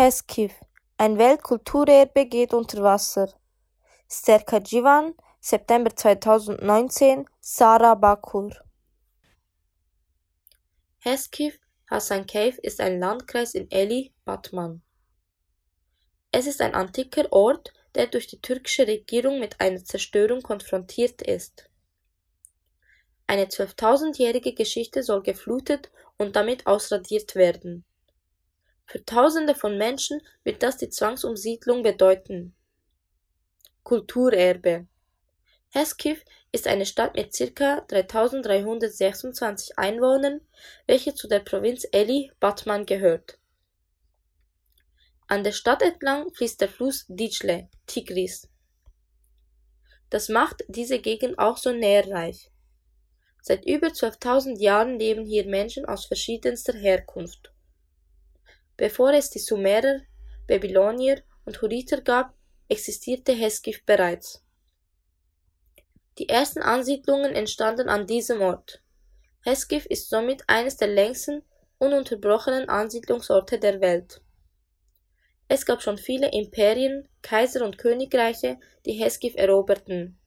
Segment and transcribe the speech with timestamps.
[0.00, 0.54] Heskiv,
[0.96, 3.34] ein Weltkulturerbe geht unter Wasser.
[4.06, 8.52] Serkajivan, September 2019, Sarah Bakur.
[11.00, 11.58] Heskiv
[11.90, 14.82] Hassan Cave ist ein Landkreis in Eli, Batman.
[16.30, 21.68] Es ist ein antiker Ort, der durch die türkische Regierung mit einer Zerstörung konfrontiert ist.
[23.26, 27.84] Eine 12.000-jährige Geschichte soll geflutet und damit ausradiert werden.
[28.90, 32.54] Für Tausende von Menschen wird das die Zwangsumsiedlung bedeuten.
[33.82, 34.86] Kulturerbe
[35.68, 37.82] Heskiv ist eine Stadt mit ca.
[37.82, 40.40] 3326 Einwohnern,
[40.86, 43.38] welche zu der Provinz Eli Batman gehört.
[45.26, 48.48] An der Stadt entlang fließt der Fluss Dicle (Tigris).
[50.08, 52.50] Das macht diese Gegend auch so nährreich.
[53.42, 57.52] Seit über 12.000 Jahren leben hier Menschen aus verschiedenster Herkunft.
[58.78, 60.02] Bevor es die Sumerer,
[60.46, 62.32] Babylonier und Hurriter gab,
[62.68, 64.44] existierte Heskiv bereits.
[66.18, 68.80] Die ersten Ansiedlungen entstanden an diesem Ort.
[69.44, 71.42] Heskiv ist somit eines der längsten
[71.78, 74.20] ununterbrochenen Ansiedlungsorte der Welt.
[75.48, 80.20] Es gab schon viele Imperien, Kaiser und Königreiche, die Heskiv eroberten.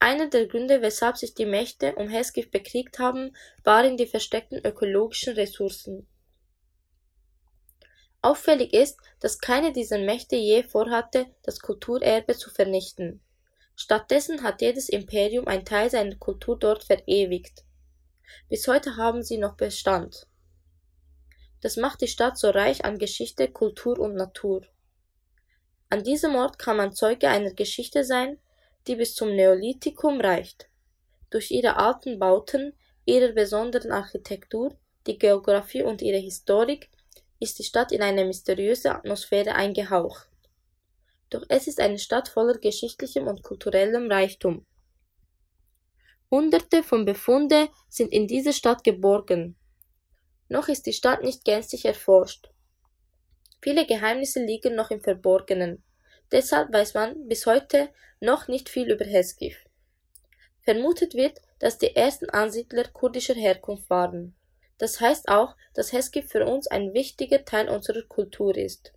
[0.00, 5.34] Einer der Gründe, weshalb sich die Mächte um Heskiv bekriegt haben, waren die versteckten ökologischen
[5.34, 6.08] Ressourcen.
[8.20, 13.20] Auffällig ist, dass keine dieser Mächte je vorhatte, das Kulturerbe zu vernichten.
[13.76, 17.64] Stattdessen hat jedes Imperium einen Teil seiner Kultur dort verewigt.
[18.48, 20.26] Bis heute haben sie noch Bestand.
[21.60, 24.62] Das macht die Stadt so reich an Geschichte, Kultur und Natur.
[25.90, 28.38] An diesem Ort kann man Zeuge einer Geschichte sein,
[28.86, 30.68] die bis zum Neolithikum reicht.
[31.30, 36.90] Durch ihre alten Bauten, ihre besonderen Architektur, die Geographie und ihre Historik
[37.40, 40.28] ist die Stadt in eine mysteriöse Atmosphäre eingehaucht.
[41.30, 44.64] Doch es ist eine Stadt voller geschichtlichem und kulturellem Reichtum.
[46.30, 49.56] Hunderte von Befunde sind in dieser Stadt geborgen.
[50.48, 52.50] Noch ist die Stadt nicht gänzlich erforscht.
[53.60, 55.82] Viele Geheimnisse liegen noch im Verborgenen.
[56.30, 59.64] Deshalb weiß man bis heute noch nicht viel über Heskiv.
[60.60, 64.34] Vermutet wird, dass die ersten Ansiedler kurdischer Herkunft waren.
[64.78, 68.92] Das heißt auch, dass Heskiv für uns ein wichtiger Teil unserer Kultur ist.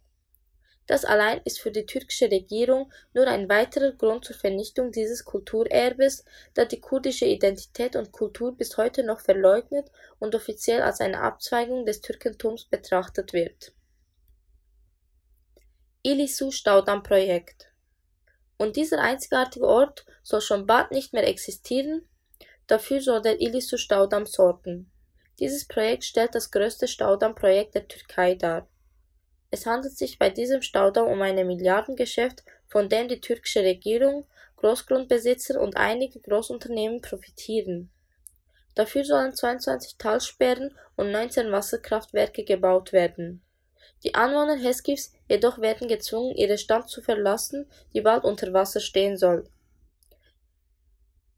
[0.87, 6.25] Das allein ist für die türkische Regierung nur ein weiterer Grund zur Vernichtung dieses Kulturerbes,
[6.53, 9.89] da die kurdische Identität und Kultur bis heute noch verleugnet
[10.19, 13.73] und offiziell als eine Abzweigung des Türkentums betrachtet wird.
[16.03, 17.71] Ilisu Staudammprojekt
[18.57, 22.05] Und dieser einzigartige Ort soll schon bald nicht mehr existieren,
[22.67, 24.90] dafür soll der Ilisu Staudamm sorgen.
[25.41, 28.67] Dieses Projekt stellt das größte Staudammprojekt der Türkei dar.
[29.49, 35.59] Es handelt sich bei diesem Staudamm um ein Milliardengeschäft, von dem die türkische Regierung, Großgrundbesitzer
[35.59, 37.89] und einige Großunternehmen profitieren.
[38.75, 43.41] Dafür sollen 22 Talsperren und 19 Wasserkraftwerke gebaut werden.
[44.03, 49.17] Die Anwohner Heskivs jedoch werden gezwungen, ihre Stadt zu verlassen, die bald unter Wasser stehen
[49.17, 49.49] soll.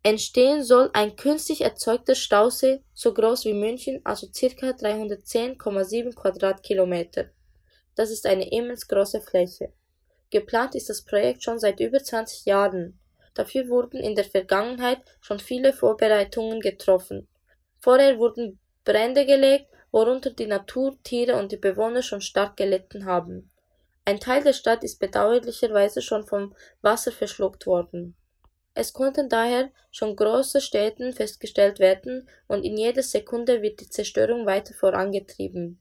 [0.06, 4.72] Entstehen soll ein künstlich erzeugter Stausee so groß wie München, also ca.
[4.72, 7.30] 310,7 Quadratkilometer.
[7.96, 9.72] Das ist eine immens große Fläche.
[10.30, 13.00] Geplant ist das Projekt schon seit über 20 Jahren.
[13.34, 17.30] Dafür wurden in der Vergangenheit schon viele Vorbereitungen getroffen.
[17.80, 23.52] Vorher wurden Brände gelegt, worunter die Natur, Tiere und die Bewohner schon stark gelitten haben.
[24.03, 28.18] Ein Teil der Stadt ist bedauerlicherweise schon vom Wasser verschluckt worden.
[28.75, 34.45] Es konnten daher schon große Städten festgestellt werden und in jeder Sekunde wird die Zerstörung
[34.45, 35.79] weiter vorangetrieben.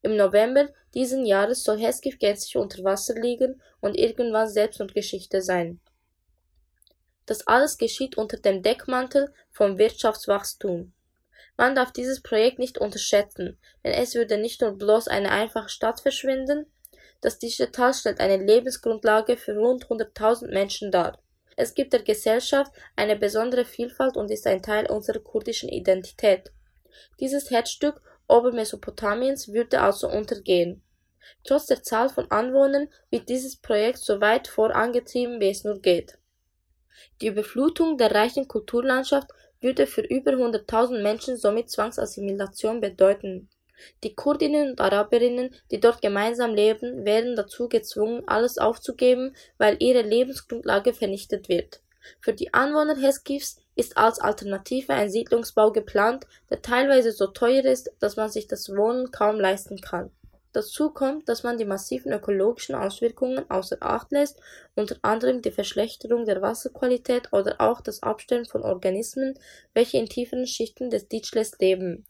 [0.00, 5.42] Im November diesen Jahres soll Heskif gänzlich unter Wasser liegen und irgendwann selbst und Geschichte
[5.42, 5.80] sein.
[7.26, 10.92] Das alles geschieht unter dem Deckmantel vom Wirtschaftswachstum.
[11.56, 16.00] Man darf dieses Projekt nicht unterschätzen, denn es würde nicht nur bloß eine einfache Stadt
[16.00, 16.66] verschwinden,
[17.20, 21.22] das Digital stellt eine Lebensgrundlage für rund 100.000 Menschen dar.
[21.56, 26.52] Es gibt der Gesellschaft eine besondere Vielfalt und ist ein Teil unserer kurdischen Identität.
[27.20, 30.82] Dieses Herzstück Obermesopotamiens würde also untergehen.
[31.44, 36.18] Trotz der Zahl von Anwohnern wird dieses Projekt so weit vorangetrieben, wie es nur geht.
[37.20, 39.28] Die Überflutung der reichen Kulturlandschaft
[39.60, 43.48] würde für über 100.000 Menschen somit Zwangsassimilation bedeuten.
[44.04, 50.02] Die Kurdinnen und Araberinnen, die dort gemeinsam leben, werden dazu gezwungen, alles aufzugeben, weil ihre
[50.02, 51.80] Lebensgrundlage vernichtet wird.
[52.20, 57.92] Für die Anwohner Heskivs ist als Alternative ein Siedlungsbau geplant, der teilweise so teuer ist,
[58.00, 60.10] dass man sich das Wohnen kaum leisten kann.
[60.52, 64.38] Dazu kommt, dass man die massiven ökologischen Auswirkungen außer Acht lässt,
[64.74, 69.38] unter anderem die Verschlechterung der Wasserqualität oder auch das Absterben von Organismen,
[69.72, 72.04] welche in tieferen Schichten des Ditschles leben.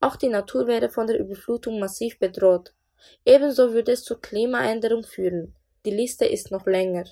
[0.00, 2.72] Auch die Natur wäre von der Überflutung massiv bedroht.
[3.24, 5.54] Ebenso würde es zur Klimaänderung führen.
[5.84, 7.04] Die Liste ist noch länger.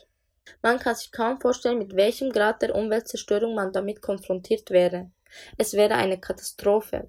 [0.62, 5.10] Man kann sich kaum vorstellen, mit welchem Grad der Umweltzerstörung man damit konfrontiert wäre.
[5.56, 7.08] Es wäre eine Katastrophe.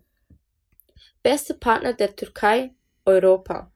[1.23, 2.73] Beste Partner der Türkei
[3.05, 3.71] Europa.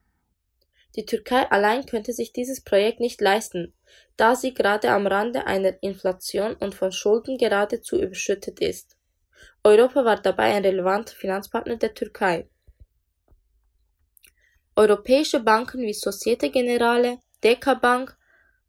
[0.95, 3.73] Die Türkei allein könnte sich dieses Projekt nicht leisten,
[4.15, 8.95] da sie gerade am Rande einer Inflation und von Schulden geradezu überschüttet ist.
[9.63, 12.47] Europa war dabei ein relevanter Finanzpartner der Türkei.
[14.75, 18.17] Europäische Banken wie Societe Generale, DK Bank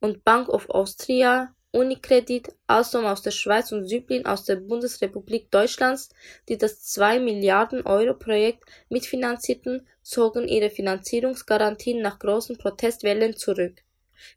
[0.01, 6.09] und Bank of Austria Unicredit, Alstom aus der Schweiz und Süblin aus der Bundesrepublik Deutschlands,
[6.49, 13.83] die das 2 Milliarden Euro Projekt mitfinanzierten, zogen ihre Finanzierungsgarantien nach großen Protestwellen zurück.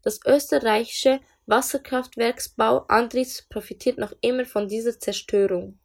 [0.01, 5.77] Das österreichische Wasserkraftwerksbau Andritz profitiert noch immer von dieser Zerstörung.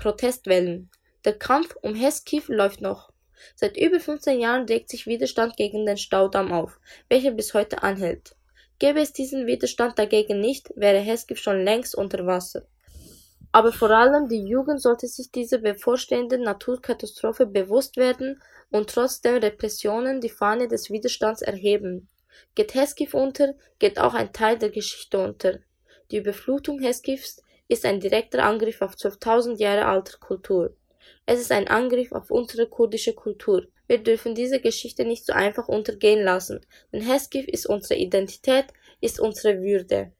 [0.00, 0.90] Protestwellen.
[1.26, 3.10] Der Kampf um Heskiv läuft noch.
[3.54, 6.80] Seit über 15 Jahren regt sich Widerstand gegen den Staudamm auf,
[7.10, 8.34] welcher bis heute anhält.
[8.78, 12.66] Gäbe es diesen Widerstand dagegen nicht, wäre Heskif schon längst unter Wasser.
[13.52, 19.42] Aber vor allem die Jugend sollte sich dieser bevorstehenden Naturkatastrophe bewusst werden und trotz der
[19.42, 22.08] Repressionen die Fahne des Widerstands erheben.
[22.54, 25.58] Geht Heskif unter, geht auch ein Teil der Geschichte unter.
[26.10, 30.74] Die Überflutung Heskifs ist ein direkter Angriff auf 12.000 Jahre alter Kultur.
[31.24, 33.68] Es ist ein Angriff auf unsere kurdische Kultur.
[33.86, 38.66] Wir dürfen diese Geschichte nicht so einfach untergehen lassen, denn Heskif ist unsere Identität,
[39.00, 40.12] ist unsere Würde.